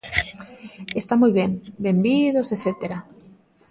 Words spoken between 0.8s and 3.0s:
Está moi ben, benvidos etcétera.